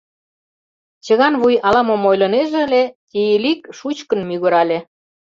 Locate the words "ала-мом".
1.67-2.03